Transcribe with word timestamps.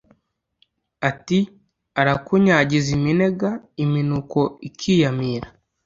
Ati: 1.09 1.39
Arakunyagiza 2.01 2.87
iminega, 2.97 3.49
iminuko 3.83 4.39
ikiyamira 4.67 5.47